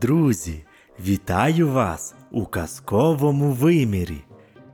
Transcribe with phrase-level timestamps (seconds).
[0.00, 0.64] Друзі,
[1.06, 4.24] вітаю вас у казковому вимірі.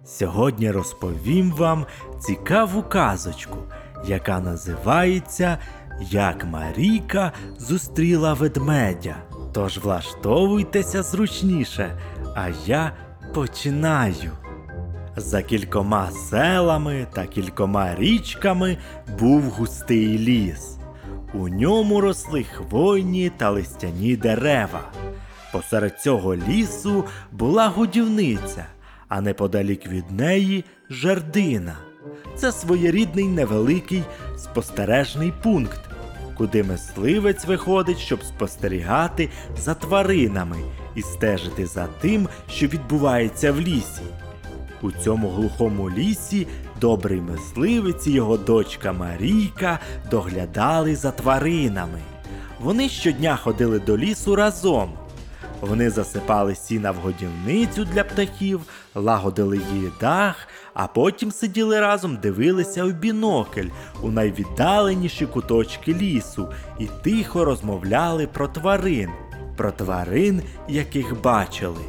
[0.05, 1.87] Сьогодні розповім вам
[2.21, 3.57] цікаву казочку,
[4.07, 5.59] яка називається
[6.11, 9.17] Як Марійка зустріла ведмедя.
[9.53, 12.01] Тож влаштовуйтеся зручніше,
[12.35, 12.93] а я
[13.35, 14.33] починаю.
[15.17, 18.79] За кількома селами та кількома річками
[19.19, 20.79] був густий ліс.
[21.35, 24.81] У ньому росли хвойні та листяні дерева.
[25.53, 28.67] Посеред цього лісу була годівниця,
[29.09, 31.77] а неподалік від неї жердина.
[32.37, 34.03] Це своєрідний невеликий
[34.37, 35.81] спостережний пункт,
[36.37, 40.57] куди мисливець виходить, щоб спостерігати за тваринами
[40.95, 44.03] і стежити за тим, що відбувається в лісі.
[44.83, 46.47] У цьому глухому лісі
[46.81, 49.79] добрий мисливець і його дочка Марійка
[50.11, 51.99] доглядали за тваринами.
[52.61, 54.93] Вони щодня ходили до лісу разом.
[55.61, 58.61] Вони засипали сіна в годівницю для птахів,
[58.95, 63.69] лагодили її дах, а потім сиділи разом, дивилися у бінокль
[64.03, 69.11] у найвіддаленіші куточки лісу і тихо розмовляли про тварин,
[69.57, 71.81] про тварин, яких бачили.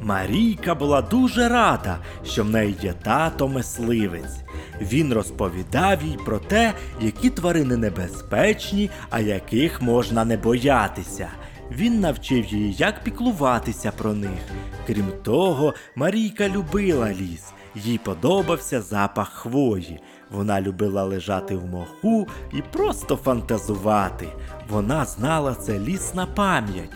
[0.00, 4.36] Марійка була дуже рада, що в неї є тато мисливець.
[4.80, 11.28] Він розповідав їй про те, які тварини небезпечні, а яких можна не боятися.
[11.70, 14.40] Він навчив її, як піклуватися про них.
[14.86, 17.52] Крім того, Марійка любила ліс.
[17.74, 20.00] Їй подобався запах хвої.
[20.30, 24.28] Вона любила лежати в моху і просто фантазувати.
[24.68, 26.90] Вона знала це ліс на пам'ять.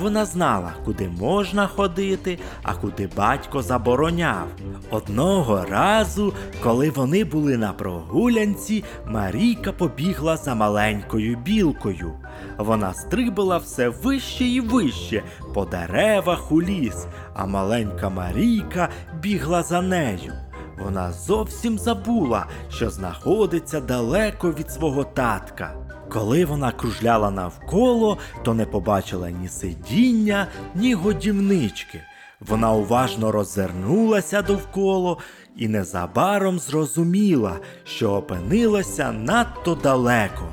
[0.00, 4.46] Вона знала, куди можна ходити, а куди батько забороняв.
[4.90, 12.12] Одного разу, коли вони були на прогулянці, Марійка побігла за маленькою білкою.
[12.60, 15.22] Вона стрибала все вище і вище
[15.54, 18.88] по деревах у ліс, а маленька Марійка
[19.22, 20.32] бігла за нею.
[20.78, 25.74] Вона зовсім забула, що знаходиться далеко від свого татка.
[26.12, 32.00] Коли вона кружляла навколо, то не побачила ні сидіння, ні годівнички.
[32.40, 35.16] Вона уважно роззирнулася довкола
[35.56, 40.48] і незабаром зрозуміла, що опинилася надто далеко.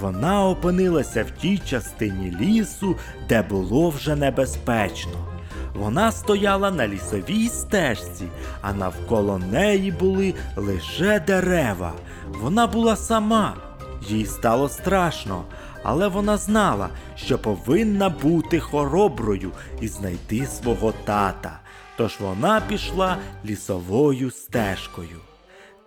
[0.00, 2.96] Вона опинилася в тій частині лісу,
[3.28, 5.28] де було вже небезпечно.
[5.74, 8.24] Вона стояла на лісовій стежці,
[8.60, 11.92] а навколо неї були лише дерева.
[12.28, 13.54] Вона була сама.
[14.08, 15.44] Їй стало страшно,
[15.82, 19.50] але вона знала, що повинна бути хороброю
[19.80, 21.60] і знайти свого тата.
[21.96, 25.27] Тож вона пішла лісовою стежкою.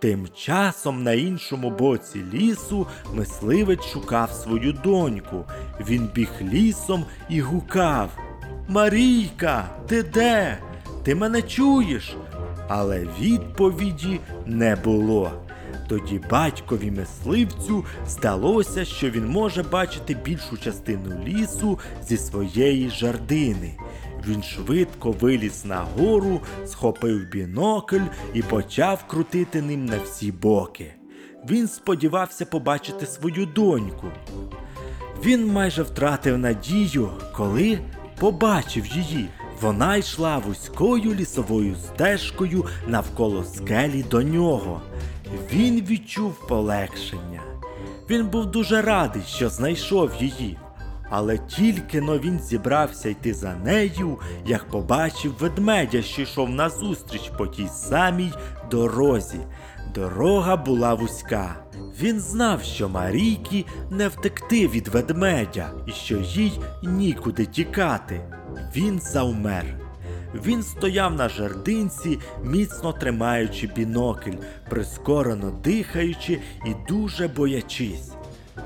[0.01, 5.45] Тим часом на іншому боці лісу мисливець шукав свою доньку.
[5.87, 8.09] Він біг лісом і гукав
[8.67, 10.57] Марійка, ти де?
[11.03, 12.15] Ти мене чуєш?
[12.67, 15.31] Але відповіді не було.
[15.87, 23.77] Тоді батькові мисливцю здалося, що він може бачити більшу частину лісу зі своєї жардини.
[24.27, 30.93] Він швидко виліз на гору, схопив бінокль і почав крутити ним на всі боки.
[31.49, 34.07] Він сподівався побачити свою доньку.
[35.25, 37.79] Він майже втратив надію, коли
[38.19, 39.29] побачив її.
[39.61, 44.81] Вона йшла вузькою лісовою стежкою навколо скелі до нього.
[45.53, 47.41] Він відчув полегшення.
[48.09, 50.57] Він був дуже радий, що знайшов її.
[51.13, 57.47] Але тільки но він зібрався йти за нею, як побачив ведмедя, що йшов назустріч по
[57.47, 58.33] тій самій
[58.71, 59.39] дорозі.
[59.95, 61.55] Дорога була вузька.
[62.01, 68.21] Він знав, що Марійки не втекти від ведмедя і що їй нікуди тікати.
[68.75, 69.65] Він завмер.
[70.45, 74.35] Він стояв на жердинці, міцно тримаючи бінокль,
[74.69, 78.11] прискорено дихаючи і дуже боячись.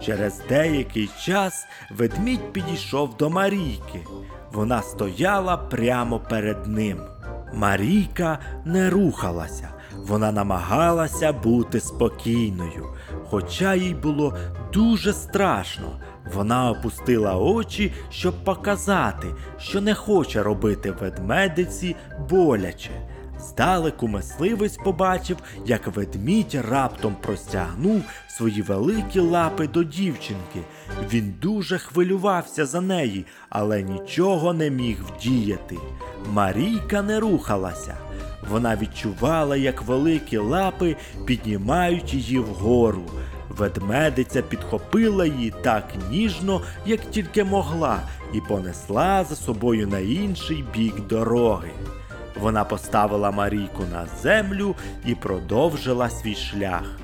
[0.02, 4.00] Через деякий час ведмідь підійшов до Марійки.
[4.52, 6.98] Вона стояла прямо перед ним.
[7.54, 12.94] Марійка не рухалася, вона намагалася бути спокійною,
[13.30, 14.38] хоча їй було
[14.74, 16.00] дуже страшно.
[16.34, 19.28] Вона опустила очі, щоб показати,
[19.58, 21.96] що не хоче робити ведмедиці
[22.30, 22.92] боляче.
[23.40, 30.62] Здалеку мисливець побачив, як ведмідь раптом простягнув свої великі лапи до дівчинки.
[31.14, 35.78] Він дуже хвилювався за неї, але нічого не міг вдіяти.
[36.32, 37.98] Марійка не рухалася.
[38.50, 40.96] Вона відчувала, як великі лапи
[41.26, 43.04] піднімають її вгору.
[43.50, 48.00] Ведмедиця підхопила її так ніжно, як тільки могла,
[48.34, 51.72] і понесла за собою на інший бік дороги.
[52.40, 57.00] Вона поставила Марійку на землю і продовжила свій шлях.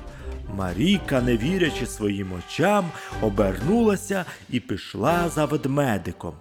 [0.56, 2.84] Марійка, не вірячи своїм очам,
[3.22, 6.34] обернулася і пішла за ведмедиком.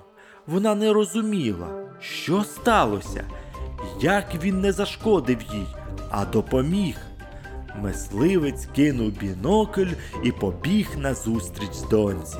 [0.47, 1.67] Вона не розуміла,
[1.99, 3.23] що сталося,
[4.01, 5.67] як він не зашкодив їй,
[6.09, 6.95] а допоміг.
[7.81, 9.93] Мисливець кинув бінокль
[10.23, 12.37] і побіг назустріч доньці.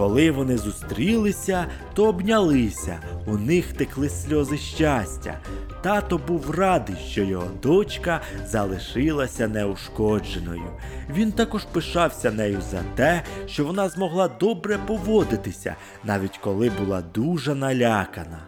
[0.00, 5.38] Коли вони зустрілися, то обнялися, у них текли сльози щастя.
[5.82, 10.70] Тато був радий, що його дочка залишилася неушкодженою.
[11.14, 17.54] Він також пишався нею за те, що вона змогла добре поводитися, навіть коли була дуже
[17.54, 18.38] налякана.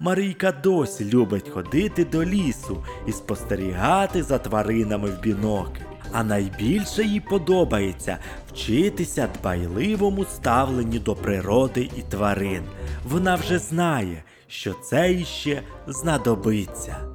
[0.00, 5.80] Марійка досі любить ходити до лісу і спостерігати за тваринами в бінокль.
[6.12, 8.18] А найбільше їй подобається
[8.52, 12.62] вчитися дбайливому ставленню до природи і тварин.
[13.04, 17.07] Вона вже знає, що це іще знадобиться.